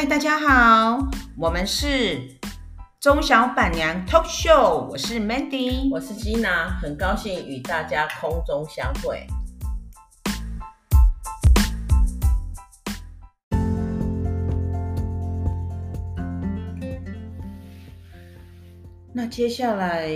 [0.00, 0.98] 嗨，大家好，
[1.36, 2.22] 我们是
[2.98, 9.26] 中小板娘 Talk Show，我是 Mandy，我是 Gina，很高兴与大家空中相会。
[19.12, 20.08] 那接下来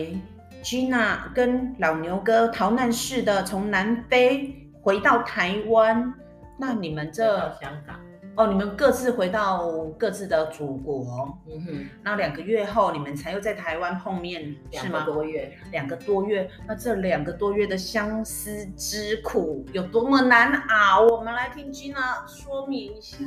[0.62, 6.14] ，Gina 跟老牛哥逃难似的从南非回到台湾，
[6.58, 8.03] 那你们这香港？
[8.36, 14.98] 哦，你们各自回到各自的祖国，嗯哼，那两个月后你们才又在台湾碰面，是吗？
[14.98, 21.06] 两个多月，两个多月，那这两个多月的相思之苦有多么难熬？
[21.06, 23.18] 我们来听 Gina 说明一下。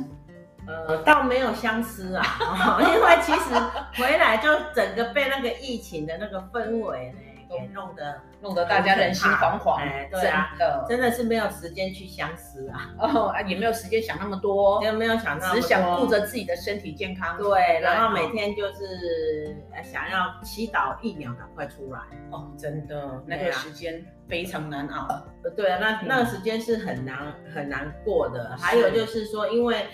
[0.66, 3.54] 呃，倒没有相思啊， 因为其实
[3.96, 7.18] 回来就整个被那个疫情的那个氛围呢。
[7.50, 21.98] 给弄得弄得大家人心惶惶，哎，对啊，真的真的是没有时间去相思啊，哦，也没有时间想那么多，也没有想那么多，只想顾着自己的身体健康，对，然后每天就是想要祈祷疫苗赶快出来，
[22.30, 25.20] 哦，真的那个时间非常难熬，
[25.56, 29.84] 对啊，那那个时间是很难很难过的，还有就是说，因为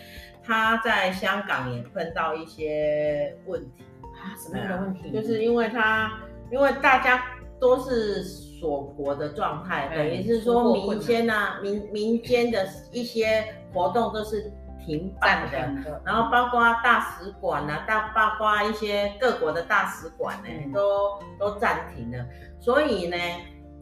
[0.42, 3.84] 他在香港也碰到一些问题。
[4.02, 5.10] 啊，什么样的问题？
[5.10, 6.12] 就是因为他
[6.50, 7.24] 因为大家。
[7.64, 14.52] 都是锁国的状态，等于是说民间啊，民民间的一些活动都是
[14.84, 15.56] 停办的，
[16.04, 22.22] 然后包括大使馆啊，大包括一些各国的大使馆呢，都都暂停了。
[22.60, 23.16] 所以呢，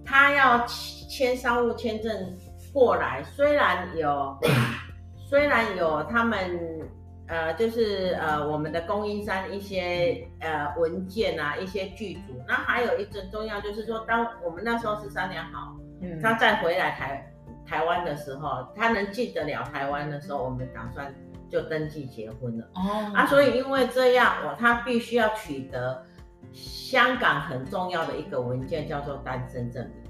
[0.05, 2.39] 他要签商务签证
[2.73, 4.39] 过来，虽然有，
[5.29, 6.89] 虽然有他们。
[7.29, 12.43] 呃，就是呃，我们的供应商一些呃文件啊，一些剧组。
[12.47, 17.33] 那还有一个重要，就是说，当我们那时候是三年好，嗯，他再回来台
[17.65, 21.15] 台湾的时候，他能进得了台湾的时候，我们打算
[21.49, 22.69] 就登记结婚了。
[22.75, 26.05] 哦，啊，所以因为这样，我他必须要取得
[26.53, 30.02] 香港很重要的一个文件，叫做单身证明。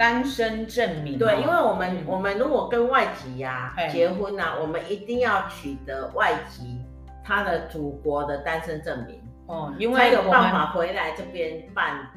[0.00, 1.18] 单身证明。
[1.18, 6.80] 对，因为我们、嗯、我们如果跟外籍呀、啊、结婚啊，我们一定要取得外籍
[7.22, 12.08] 他的祖国的单身证明哦，因为才有办法回来这边办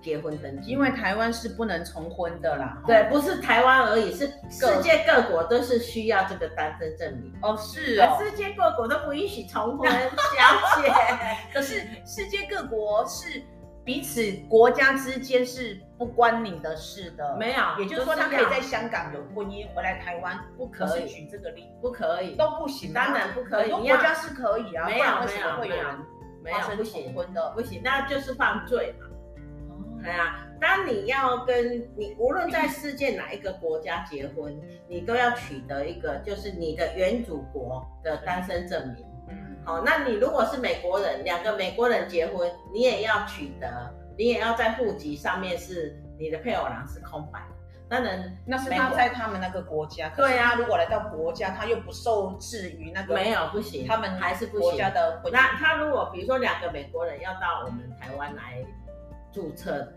[0.00, 0.70] 结婚登记。
[0.70, 2.78] 因为台湾是不能重婚的啦。
[2.86, 7.30] 对，不是台湾而已，是世界各国都是需要这个单身证明。
[7.42, 10.90] 哦，是哦，世界各国都不允许重婚， 小姐。
[11.52, 13.42] 可是世界各国是。
[13.90, 23.70] 彼此国家之间是不关你的事的，没有，也就是说他可以在香港有婚姻，回来台湾不可以举这个例，不可以，都不行，当然不可以。
[23.72, 25.84] 国家是可以啊，没有没有没有
[26.44, 29.06] 没有不行婚的不行，那就是犯罪嘛。
[30.00, 39.04] 对啊，当你要跟你无论在世界哪一个国家结婚，你都要取得一个就是你的原祖国的单身证明。
[39.64, 43.68] 好，那你如果是美国人，两个美国人结婚，你也要取得，
[44.16, 47.54] 你也要在户籍上面是你的配偶栏是空白的。
[47.88, 50.08] 当然，那是他在他们那个国家。
[50.16, 53.14] 对啊，如果来到国家，他又不受制于那个。
[53.14, 55.20] 没有不行，他们还是国家的。
[55.30, 58.64] 那他如果比如说两个美国人要到我们台湾来
[59.30, 59.92] 注册，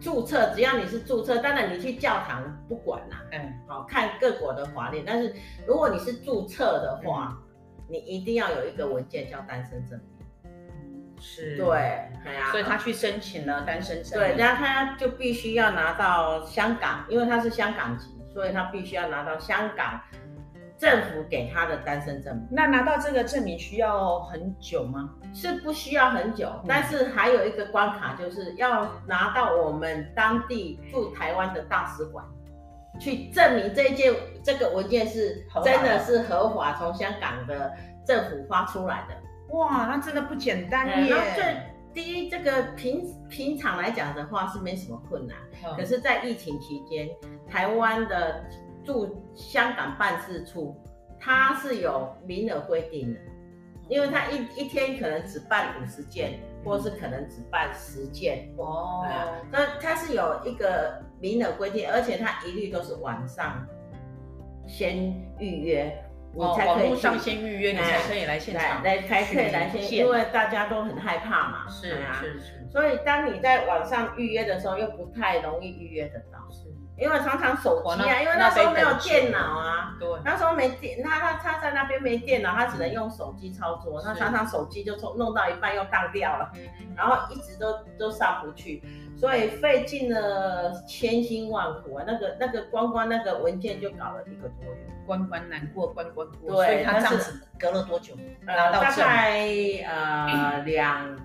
[0.00, 3.22] 注册只要你是注册，当然你去教堂不管啦。
[3.32, 5.34] 嗯，好，看各国的法律，但是
[5.66, 7.36] 如果你是注册的话。
[7.40, 7.44] 嗯
[7.88, 20.00] 你一定要有一个文件叫单身证明，是，对，对啊，所以他去申请了单身证明，对，然后他就必须要拿到香港，因为他是香港籍，所以他必须要拿到香港
[20.76, 22.46] 政府给他的单身证明。
[22.50, 25.14] 那拿到这个证明需要很久吗？
[25.34, 32.24] 是不需要很久，嗯，但是还有一个关卡，就是要拿到我们当地驻台湾的大使馆。
[32.98, 34.12] 去证明这一件
[34.42, 37.72] 这个文件是真的是合法，从香港的
[38.06, 39.56] 政府发出来的。
[39.56, 41.08] 哇，那真的不简单耶！
[41.08, 41.42] 然后这
[41.94, 47.08] 第一，这个平平常来讲的话是没什么困难，嗯、可是，在疫情期间，
[47.48, 48.44] 台湾的
[48.84, 50.76] 驻香港办事处
[51.18, 53.20] 它是有名额规定的，
[53.88, 56.40] 因为它一一天可能只办五十件。
[56.64, 59.06] 或是可能只办十件哦，
[59.50, 63.66] 那它是有一个名额规定，而且它一律都是晚上
[64.66, 66.04] 先预约，
[66.34, 72.66] 你才可以上先预约，你才可以来现场来才可以来先，因为大家都很害怕嘛，是啊，是是。
[72.70, 76.38] 所以当你在网上预约的时候，又不太容易预约得到。
[76.50, 76.68] 是。
[76.98, 86.50] 因为常常手机啊，因为那时候没有电脑啊，对，那时候没电，那他他在那边没电脑，他只能用手机操作，那常常手机就从弄到一半又当掉了，
[86.96, 88.82] 然后一直都都上不去，
[89.16, 98.14] 所以费尽了千辛万苦啊，那个那个关关那个文件就搞了一个多月，关关难过关关过，对，所以他这样子隔了多久？
[98.44, 99.46] 呃，大概
[99.86, 101.16] 呃两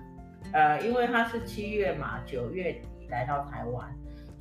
[0.52, 3.92] 呃，因为他是七月嘛，九月底来到台湾。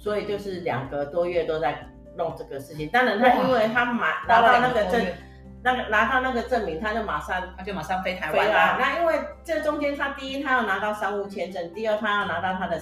[0.03, 1.77] 所以就是两个多月都在
[2.17, 2.89] 弄这个事情。
[2.89, 5.05] 当然，他因为他马拿到那个证，
[5.63, 8.77] 那个拿到那个证明，他就马上他就马上飞台湾了。
[8.77, 9.15] 那因为
[9.45, 12.77] 这中间，他第一他要拿到商务签证，第二他要拿到他的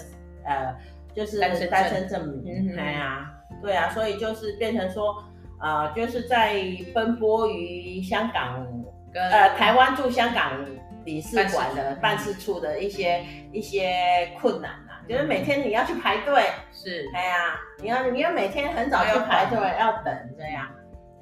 [0.45, 0.75] 呃
[1.13, 2.73] 就是单身证明。
[2.75, 3.31] 对啊，
[3.61, 5.23] 对啊，所以就是变成说，
[5.61, 6.55] 呃，就是在
[6.91, 8.65] 奔波于香港
[9.13, 10.65] 跟呃台湾驻香港
[11.05, 14.71] 领事馆的办事处的一些一些困难。
[15.07, 20.67] 就是每天你要去排队，是，哎呀，你要你要每天很早去排队，要等这样，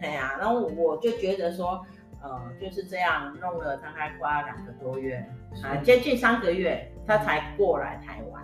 [0.02, 1.86] 哎呀，然后我就觉得说，
[2.22, 5.26] 呃，就是这样弄了大概花两个多月，
[5.64, 8.44] 啊，接近三个月，他才过来台湾。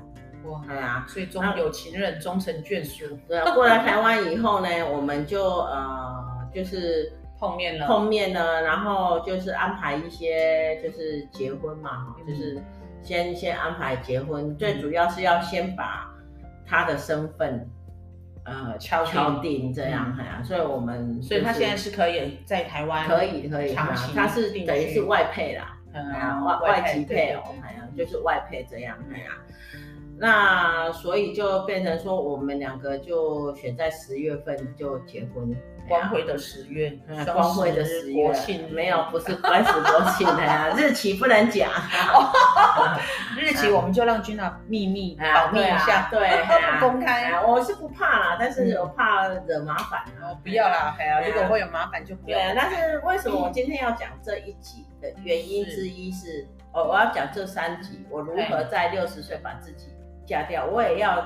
[0.51, 3.17] 哇，哎呀，所以终有情人终成眷属。
[3.27, 12.61] 对，过来台湾以后呢， 我们就呃，就是碰面了，碰面了，然后就是安排一些就是结婚嘛，就是。
[13.05, 16.11] 先先安排结婚，最主要是要先把
[16.65, 17.69] 他的身份，
[18.43, 29.31] 呃，敲敲定这样，哎呀，所以我们，所以他现在是可以在台湾，可以可以，他是等于是外配啦，嗯，外外籍配偶，哎呀，就是外配这样，哎呀，
[30.17, 35.55] 那所以就变成说，我们两个就选在十月份就结婚。
[35.87, 36.97] 光辉的十月，
[37.33, 41.69] 光辉的十月，国庆没有，不是关系国庆的呀，日期不能讲，
[43.37, 46.29] 日期我们就让 Gina 秘密 保密一下，对，
[46.79, 47.33] 不公开。
[47.45, 50.01] 我是不怕啦，但是我怕惹麻烦。
[50.43, 50.95] 不要啦，
[51.25, 52.37] 如果会有麻烦就不要。
[52.37, 59.87] 对，但是为什么我今天要讲这一集的原因之一是，我我要讲这三集，我如何在六十岁把自己
[60.25, 61.23] 嫁掉，我也要。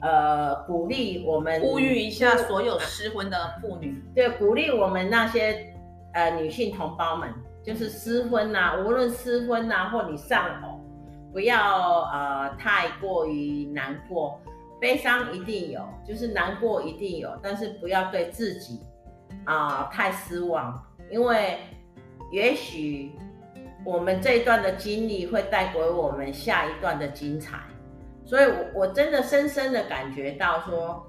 [0.00, 5.74] 呃，鼓励我们呼吁一下所有失婚的妇女， 对，鼓励我们那些
[6.12, 7.28] 呃女性同胞们，
[7.64, 10.80] 就是失婚呐、啊，无论失婚呐、啊，或你丧偶，
[11.32, 14.40] 不要呃太过于难过，
[14.80, 18.80] 悲伤一定有，就是难过一定有，但是不要对自己
[19.46, 20.80] 啊、呃、太失望，
[21.10, 21.58] 因为
[22.30, 23.10] 也许
[23.84, 27.58] 我们这一段的经历会带给我们下一段的精彩。
[28.28, 31.08] 所以，我我真的深深的感觉到说，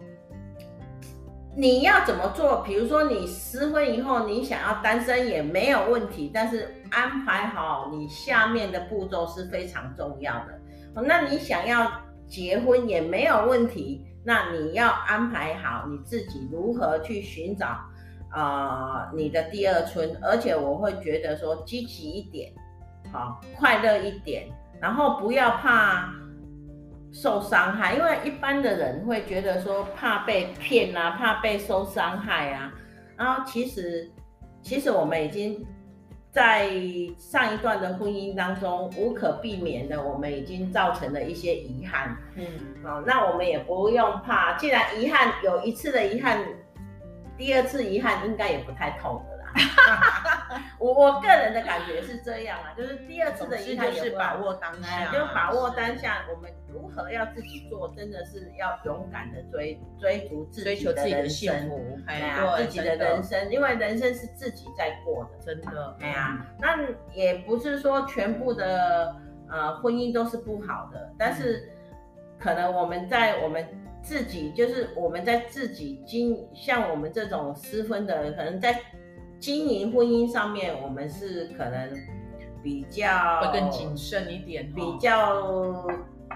[1.54, 2.64] 你要怎么做？
[2.66, 11.02] 比如说，你失婚以后，你想要单身也没有问题，但是安排好你下面的步骤是非常重要的。
[11.04, 11.92] 那你想要
[12.26, 17.78] 结婚也没有问题，那你要安排好你自己如何去寻找
[18.30, 22.54] 啊、你的第二春，而且我会觉得说积极一点，
[23.12, 24.48] 好，快乐一点，
[24.80, 26.10] 然后不要怕。
[27.12, 32.72] 受伤害，因为一般的人会觉得说怕被骗啊，怕被受伤害啊。
[33.18, 34.10] 然后其实，
[34.62, 35.66] 其实我们已经
[36.32, 36.70] 在
[37.18, 42.16] 上一段的婚姻当中无可避免的，我们已经造成了一些遗憾。
[42.36, 42.46] 嗯，
[42.84, 46.40] 好，那我们也不用怕，既然遗憾有一次的遗憾，
[47.38, 49.29] 第二次遗憾应该也不太痛的。
[50.80, 56.26] 我我个人的感觉是这样啊，就是第二次的遗憾是把握当下，就把握当下。
[56.34, 66.78] 我们如何要自己做，真的是要勇敢的追追逐自己的幸福，哎呀，自己的人生，因为人生是自己在过的，真的，哎呀，那
[67.14, 69.16] 也不是说全部的
[69.50, 71.72] 呃婚姻都是不好的，但是
[72.40, 73.68] 可能我们在我们
[74.02, 78.80] 自己，就是我们在自己经像我们这种失婚的，可能在。
[79.40, 81.90] 经营婚姻上面，我们是可能
[82.62, 85.86] 比较会更谨慎一点，比较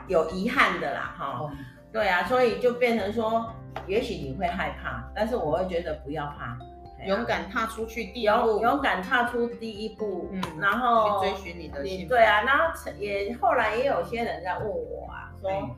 [0.08, 1.52] 有遗憾的啦，哈、哦。
[1.92, 3.54] 对啊，所以就变成说，
[3.88, 6.58] 也许你会害怕，但是我会觉得不要怕，
[7.06, 12.10] 勇敢踏出去第一步，勇敢踏出第一步，嗯，然后去追寻你的幸福。
[12.10, 15.70] 对啊，然后也后来也有些人在问我啊，说，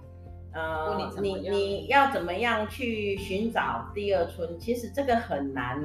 [0.54, 4.58] 呃，你你你要怎么样去寻找第二春？
[4.60, 5.84] 其实这个很难。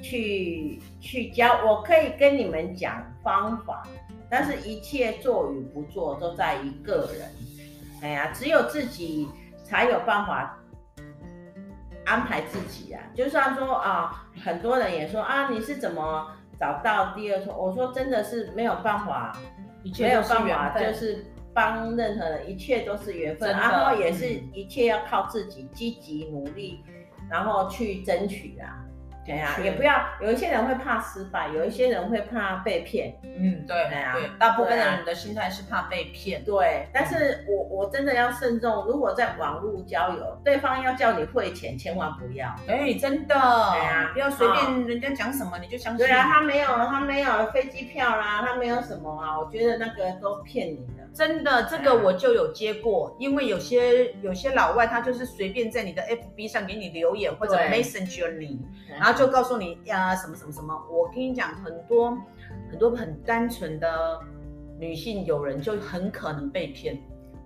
[0.00, 3.86] 去去教，我可以跟你们讲方法，
[4.30, 7.28] 但是一切做与不做都在于个人。
[8.02, 9.28] 哎呀，只有自己
[9.64, 10.58] 才有办法
[12.04, 13.02] 安排自己啊！
[13.14, 17.56] 就算说啊，很多人也说啊，你是怎么找到第二春？
[17.56, 19.36] 我说真的是没有办法，
[19.98, 21.24] 没有办法，就是。
[21.54, 26.84] 帮任何人，一切都是缘分，然后也是一切要靠自己积极努力，
[27.28, 28.62] 然后去争取的。
[29.28, 33.14] 对呀、啊，也不要有一些人会怕失败，有一些人会怕被骗。
[33.22, 36.42] 嗯，对，对啊，大部分的人的心态是怕被骗。
[36.44, 38.84] 对，但是我我真的要慎重。
[38.86, 42.48] 如果在网络交友，对方要叫你汇钱，千万不要。
[42.66, 46.06] 哎，真的，对啊，不要随便人家讲什么你就相信。
[46.06, 50.97] 对啊，他没有，他没有飞机票啦，他没有什么啊，我觉得那个都骗你的。
[51.14, 60.74] 真的，这个我就有接过，因为有些有些老外他就是随便在你的 FB 上给你留言或者 Messenger 你，然后就告诉你呀什么什么什么。
[60.90, 62.16] 我跟你讲，很多
[62.70, 64.20] 很多很单纯的
[64.78, 66.96] 女性友人就很可能被骗。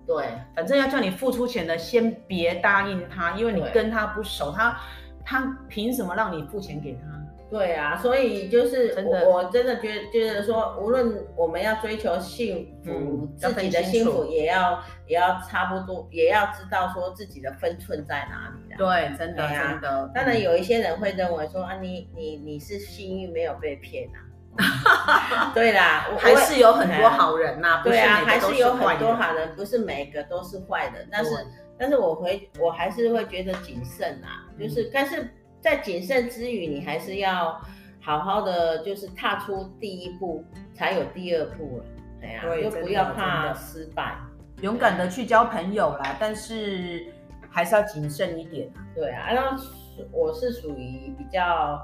[0.06, 4.76] 对，反正要叫你付出钱的，先别答应他，因为你跟他不熟，他
[5.24, 7.21] 他凭什么让你付钱给他？
[7.52, 18.74] 对啊，所以就是我我真的觉得，就是说，无论我们要追求幸福，嗯、自己的幸福也要也要差不多，也要知道说自己的分寸在哪里。
[18.78, 20.10] 对，真的、啊、真的。
[20.14, 25.52] 当然有一些人会认为说啊，你你你是幸运没有被骗啊。
[25.52, 27.82] 对啦，还是有很多好人呐、啊。
[27.84, 31.06] 对啊，还是有很多好人，不是每个都是坏人。
[31.12, 31.30] 但是
[31.78, 35.28] 但是我会我还是会觉得谨慎啊，就是、嗯、但是。
[35.62, 37.58] 在谨慎之余，你还是要
[38.00, 41.84] 好好的，就是踏出第一步，才有第二步了。
[42.20, 44.16] 对呀，就不要怕失败，
[44.60, 46.16] 勇敢的去交朋友啦。
[46.18, 47.06] 但是
[47.48, 48.68] 还是要谨慎一点。
[48.94, 49.64] 对啊，然后
[50.10, 51.80] 我是属于比较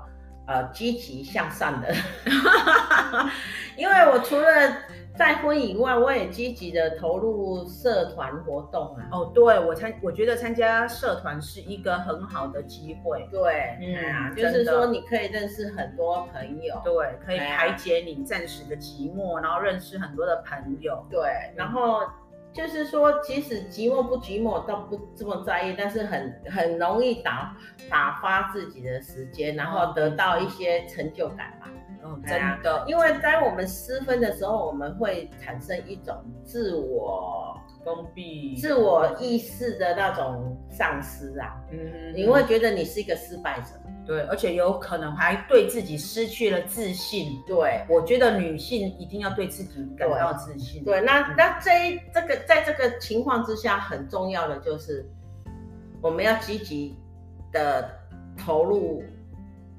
[0.49, 1.95] 呃积极向上的，
[3.79, 4.49] 因为我除了。
[5.19, 9.09] 再婚以外，我也积极的投入社团活动啊。
[9.11, 13.29] 哦，对，我参，我觉得参加社团是一个很好的机会。
[13.33, 16.81] 对，嗯啊，就是说你可以认识很多朋友。
[16.85, 21.05] 对，可以排解你暂时的寂寞，然后认识很多的朋友。
[21.11, 21.21] 对，
[21.57, 22.03] 然后
[22.53, 27.57] 就是说，即使寂寞不寂寞，倒不这么在意，但是很很容易打
[27.91, 31.69] 打发自己的时间，然后得到一些成就感吧。
[32.09, 41.55] 嗯，真的，因为在我们失分的时候，我们会产生一种自我封闭、自我意识的那种丧失啊。
[41.71, 43.75] 嗯，你会觉得你是一个失败者，
[44.07, 47.33] 对，而且有可能还对自己失去了自信。
[47.47, 50.83] 对，我觉得女性一定要对自己感到自信。
[50.85, 55.07] 对，对，那、嗯、那这一这个在这个情况之下，很重要的就是
[56.01, 56.97] 我们要积极
[57.53, 57.91] 的
[58.37, 59.03] 投入。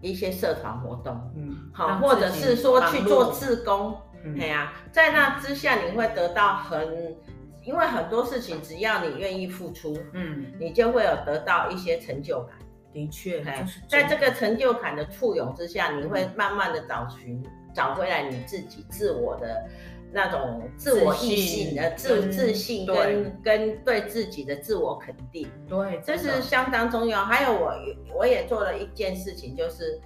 [0.01, 3.95] 一些社团活动，嗯，好，或者是说去做志工，
[4.39, 7.15] 哎呀、嗯，在那之下你会得到很，
[7.63, 12.57] 因为很多事情只要你愿意付出，嗯，你就会有得到一些成就感。
[12.91, 13.43] 的确，
[13.87, 19.63] 在这个成就感的簇拥之下，你会慢慢的找寻、找回来你自己自我的。
[20.11, 27.23] 那种自我意识的自自，信跟跟对自己的自我肯定，对，这是相当重要。
[27.23, 27.71] 还有我
[28.17, 30.01] 我也做了一件事情，就是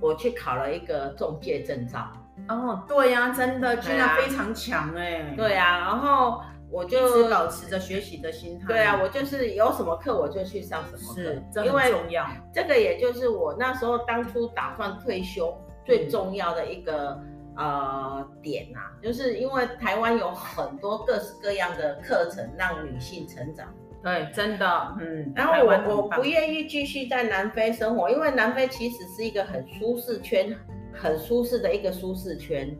[0.00, 2.10] 我去考了一个中介证照。
[2.48, 5.32] 哦，对呀、啊，真的，居然非常强哎。
[5.36, 8.66] 对啊，然后我就保持着学习的心态。
[8.66, 12.26] 对啊，我就是有什么课我就去上什么课，是，这很重要。
[12.52, 15.56] 这个也就是我那时候当初打算退休
[15.86, 17.16] 最重要的一个。
[17.60, 23.68] 呃，点啊，就是因为台湾有很多各式各样的课程让女性成长。
[24.02, 25.30] 对，真的，嗯。
[25.36, 30.56] 然后我我不愿意继续在南非生活，因为南非其实是一个很舒适圈，
[30.94, 32.74] 很舒适的一个舒适圈。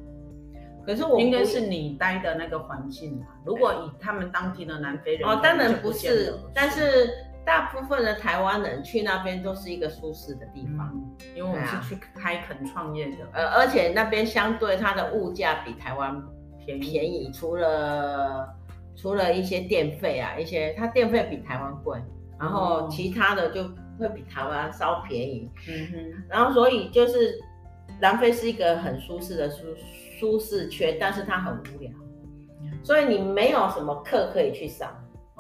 [0.86, 3.22] 可是我应该是你待的那个环境。
[3.44, 7.10] 如果以他们当地的南非人，哦，当然不是，但是。
[7.44, 16.22] 大部分的台湾人去那边都是一个舒适的地方，嗯，因为我们是去开垦创业的，呃，而且那边相对它的物价比台湾
[16.64, 18.48] 便便宜，除了
[18.94, 21.98] 除了一些电费啊，一些它电费比台湾贵，
[22.38, 23.64] 然后其他的就
[23.98, 27.38] 会比台湾稍便宜，嗯哼，然后所以就是
[28.00, 29.64] 南非是一个很舒适的舒
[30.18, 31.90] 舒适圈，但是它很无聊，
[32.82, 34.88] 所以你没有什么课可以去上。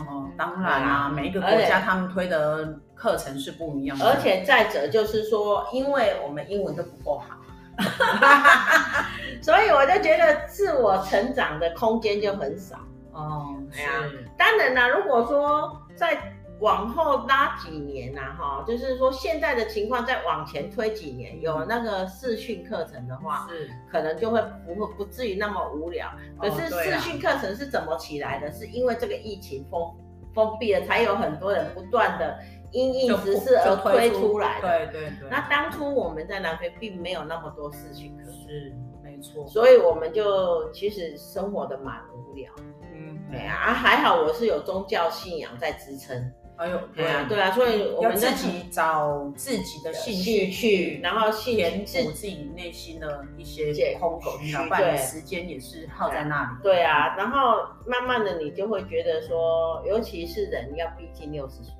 [0.08, 4.06] 哦，当然啦、啊，每一个国家他们推的课程是不一样的。
[4.06, 7.36] 而且再者就是说，因为我们英文都不够好，
[9.42, 12.76] 所以我就觉得自我成长的空间就很少。
[13.12, 14.04] 哦，对啊，
[14.36, 16.34] 当然啦，如果说在。
[16.60, 26.08] 往后拉几年呐，哈，就是说现在的情况再往前推几年，有那个视讯课程的话，是可能就会不会不至于那么无聊。
[26.38, 28.52] 可是视讯课程是怎么起来的？
[28.52, 29.96] 是因为这个疫情封
[30.34, 32.38] 封闭了，才有很多人不断的
[32.72, 34.68] 因应时事而推出来的。
[34.68, 35.28] 对对对。
[35.30, 39.46] 那当初我们在南非并没有那么多视讯课，是没错。
[39.48, 42.52] 所以我们就其实生活的蛮无聊。
[42.92, 43.18] 嗯。
[43.30, 46.30] 对啊，啊还好我是有宗教信仰在支撑。
[46.60, 56.48] 哎呦，对啊，对啊，所以我们自己找自己的兴趣去，然后填补自己内心的一些空虚，对，时间也是耗在那里。
[56.62, 61.72] 对啊，然后慢慢的你就会觉得说，尤其是人要逼近六十岁，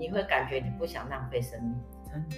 [0.00, 1.74] 你会感觉你不想浪费生命，
[2.10, 2.36] 真的。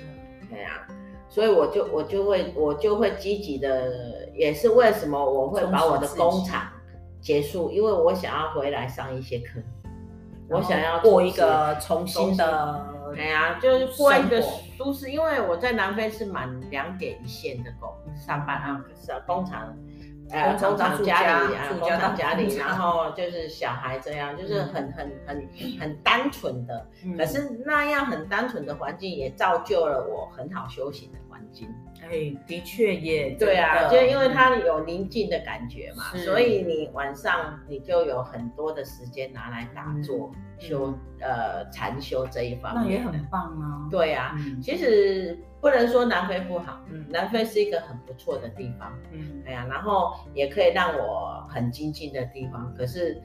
[0.50, 0.89] 对啊，
[1.29, 6.67] 所以我就我就会我就会积极的，也是为什么我会把我的工厂
[7.21, 9.61] 结束，因为我想要回来上一些课。
[10.50, 12.85] 我想要过一个重新的，
[13.16, 14.42] 哎呀，就是过一个
[14.76, 19.73] 舒适，因为我在南非是满两点一线的工上班啊，是工厂，
[20.30, 31.69] 呃，工厂家里啊，工厂家里，然后就是小孩这样，就是很很很很单纯的，可是那样很单纯的环境也造就了我很好修行的环境。
[32.02, 43.88] 哎，的确也对啊，就因为它有宁静的感觉嘛，所以你晚上你就有很多的时间拿来打坐、修呃禅修这一方面，那也很棒啊。
[43.90, 53.23] 对啊，其实不能说南非不好，南非是一个很不错的地方，嗯，哎呀，然后也可以让我很精进的地方，可是。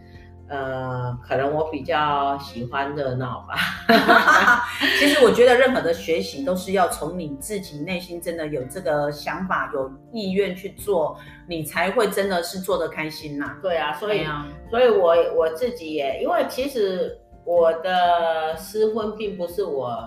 [0.47, 3.55] 呃，可能我比较喜欢热闹吧。
[4.99, 13.57] 其实我觉得任何的学习都是要从你自己内心真的有这个想法、有意愿去做，你才会真的是做得开心呐。
[13.61, 19.97] 对啊，所以，啊、所以我我自己也，因为其实我的失婚并不是我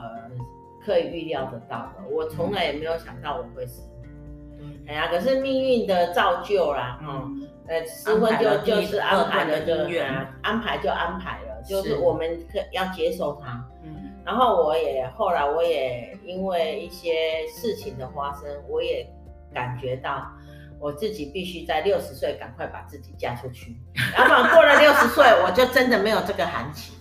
[0.85, 3.83] 可以预料得到的，我从来也没有想到我会死。
[4.87, 9.75] 哎呀，可是命运的造就啦，嗯，呃，私婚就就是安排了，就
[10.43, 19.07] 安排就安排了，就是我们可要接受他，嗯，然后我也后来我也因为一些事情的发生，我也
[19.53, 20.27] 感觉到
[20.81, 23.77] 我自己必须在六十岁赶快把自己嫁出去，
[24.17, 26.95] 要不然过了六十岁我就真的没有这个行情。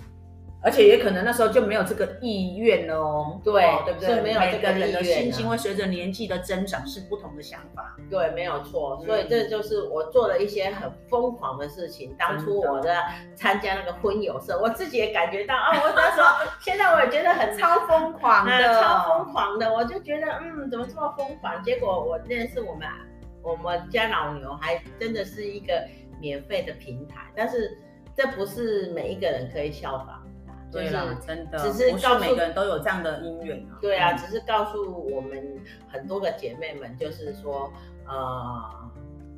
[0.68, 4.20] 而且也可能那时候就没有这个意愿了哦，对，对不对？
[4.20, 4.76] 没有这个意愿。
[4.76, 9.02] 每个人的心情会随着年纪的增长是不同的想法，对，没有错。
[9.06, 12.14] 所以这就是我做了一些很疯狂的事情。
[12.20, 13.02] 当初我在
[13.34, 19.74] 参加那个婚友社，我自己也感觉到啊，我那时候现在我也觉得很 超疯狂的，超疯狂的。
[19.74, 21.64] 我就觉得嗯，怎么这么疯狂？
[21.64, 22.86] 结果我认识我们
[23.42, 25.82] 我们家老牛，还真的是一个
[26.20, 27.78] 免费的平台，但是
[28.18, 30.27] 这不是每一个人可以效仿。
[30.78, 33.78] 对啦，真的，只是告诉每个人都有这样的姻缘啊。
[33.82, 37.72] 对啊，只是告诉我们很多个姐妹们，就是说，
[38.08, 38.92] 呃，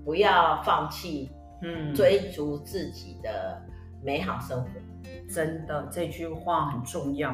[0.04, 3.62] 不要放弃，嗯，追逐自己的
[4.04, 4.70] 美好生活。
[5.34, 7.34] 真的，这句话很重要。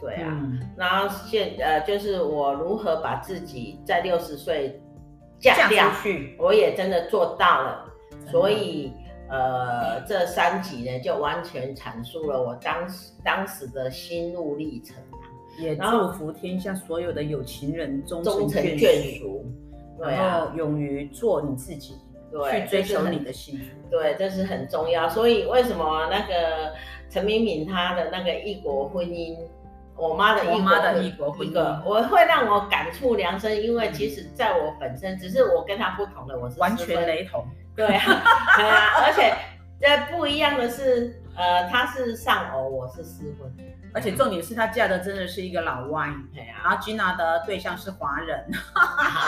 [0.00, 0.36] 对啊，
[0.76, 4.80] 然后现呃，就是我如何把自己在六十岁
[5.38, 5.90] 嫁掉，
[6.38, 7.84] 我也真的做到了，
[8.30, 8.92] 所以。
[9.30, 19.44] 呃，这三集呢，就完全阐述了我当时当时的心路历程啊，也祝福天下所有的有情人终成眷属，
[20.00, 21.94] 然后勇于做你自己，
[22.32, 25.06] 对，去追求你的幸福，对，这是很重要。
[25.10, 26.72] 所以为什么那个
[27.10, 29.36] 陈敏敏她的那个异国婚姻，
[29.94, 37.44] 我妈的异国的异国婚姻，我会让我感触良深，因为其实在我本身，只是我跟她不同的，我是完全雷同。
[37.86, 38.22] 对啊，
[38.58, 39.32] 对啊，而且
[39.80, 43.48] 这不一样的是，呃，他是丧偶，我是失婚，
[43.94, 48.44] 而且重点是他嫁的真的是一个老外，对啊，然后 Gina 的对象是华人，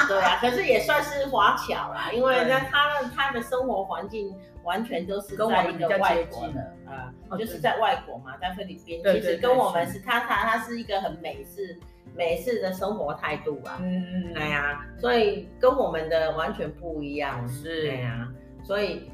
[0.09, 4.35] 对啊，可是也算是华侨啦，因为那，他的他的生活环境
[4.65, 6.61] 完全都是在一个外国的，
[6.91, 11.79] 啊，就是在外国嘛，在菲律宾，其实跟我们是他他他是一个很美式。
[12.13, 18.27] 美式的生活态度啊，嗯嗯，对呀，所以跟我们的完全不一样，是，对呀，
[18.71, 19.11] 所以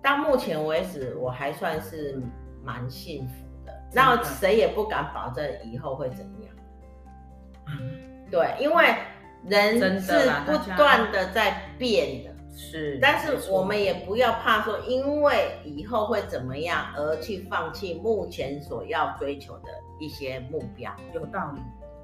[0.00, 2.22] 到目前为止，我还算是
[2.62, 3.34] 蛮幸福
[3.66, 3.72] 的。
[3.92, 6.54] 然后谁也不敢保证以后会怎样，
[8.30, 8.94] 对，因为
[9.48, 21.60] 人是不断的在变的，是，但是我们也不要怕说，因为以后会怎么样而去放弃目前所要追求的一些目标，有道理。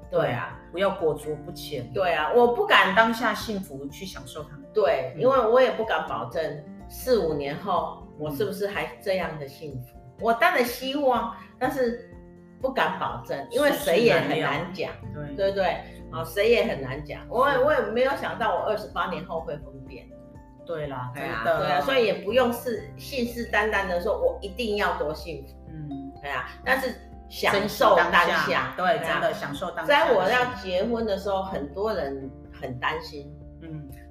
[0.09, 1.89] 对啊，不要裹足不前。
[1.93, 4.49] 对啊，我不敢当下幸福去享受它。
[4.73, 6.43] 对，因为我也不敢保证
[6.91, 9.97] 四五年后我是不是还这样的幸福。
[10.19, 12.13] 我当然希望，但是
[12.61, 14.91] 不敢保证，因为谁也很难讲。
[15.11, 15.65] 对对对，
[16.11, 17.21] 啊，谁也很难讲。
[17.29, 20.05] 我也我也没有想到我二十八年后会分辨。
[20.65, 25.55] 对啦，对啊，对啊，所以也不用是信誓旦旦的说我一定要多幸福。
[25.69, 26.93] 嗯，对啊，但是。
[27.31, 30.05] 享受当下，对，真的享受当下。
[30.05, 32.29] 在我要结婚的时候，很多人
[32.61, 33.40] 很担心，嗯，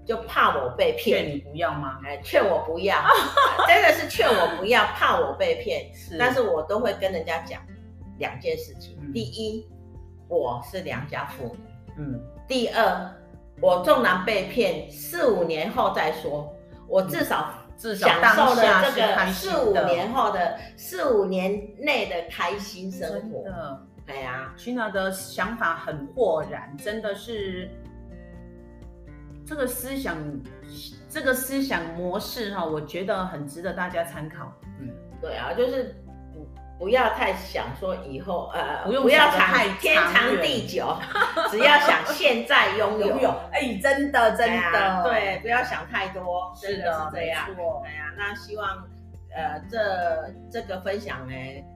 [0.07, 1.25] 就怕我被骗。
[1.25, 1.99] 劝你不要吗？
[2.05, 3.03] 哎，劝我不要，
[3.69, 5.93] 真的是劝我不要， 怕我被骗。
[5.95, 7.61] 是，但是我都会跟人家讲
[8.19, 8.99] 两件事情。
[9.01, 9.69] 嗯、第一，
[10.29, 11.61] 我是良家妇女。
[11.99, 12.21] 嗯。
[12.49, 13.11] 第二，
[13.61, 16.53] 我纵然被骗，四五年后再说，
[16.89, 23.45] 我至少、嗯、至少享受了这个四五年后的四五年内的开心生活。
[23.45, 27.71] 真的，哎呀，Gina 的想法很豁然，真的是
[29.51, 30.17] 这个思想，
[31.09, 34.53] 这个思想模式哈，我觉得很值得大家参考。
[34.79, 34.89] 嗯，
[35.21, 35.97] 对啊，就是。
[36.79, 40.97] 不要太想说以后，呃，不用不要想天长地久，
[41.53, 43.09] 只要想现在拥有。
[43.21, 47.47] 拥有，哎，真的真的，对，不要想太多，是的，是这样。
[47.85, 48.67] 哎呀，那希望，
[49.37, 51.35] 呃，这这个分享呢，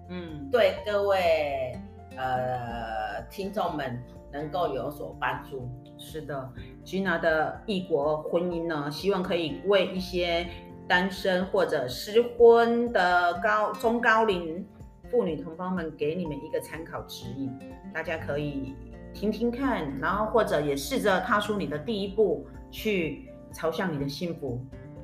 [0.09, 1.79] 嗯，对各位
[2.17, 4.03] 呃听众们
[4.35, 5.66] 能够有所帮助。
[5.97, 6.53] 是的
[6.85, 10.47] ，Gina 的异国婚姻呢，希望可以为一些
[10.87, 14.66] 单身或者失婚的高中高龄。
[15.11, 17.57] 妇女同胞们，给你们一个参考指引，
[17.92, 18.75] 大家可以
[19.12, 24.61] 听听看，然后或者也试着踏出你的第一步，去朝向你的幸福，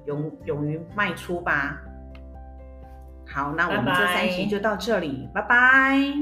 [0.06, 1.80] 勇勇于迈出吧。
[3.28, 6.12] 好，那我们这三期就到这里，拜拜。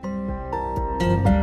[0.00, 1.41] 拜拜。